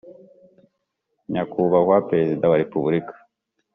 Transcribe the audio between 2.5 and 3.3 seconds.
wa repubulika.